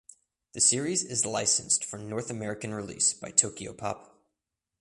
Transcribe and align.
The 0.53 0.61
series 0.61 1.03
is 1.03 1.27
licensed 1.27 1.85
for 1.85 1.99
North 1.99 2.31
American 2.31 2.73
release 2.73 3.13
by 3.13 3.31
Tokyopop. 3.31 4.09